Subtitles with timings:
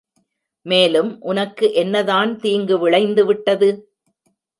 [0.65, 3.69] மேலும் உனக்கு என்னதான் தீங்கு விளைந்து விட்டது?